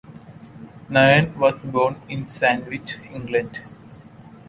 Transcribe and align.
Nairne 0.89 1.37
was 1.37 1.59
born 1.59 1.95
in 2.09 2.27
Sandwich, 2.27 2.95
England. 3.13 3.59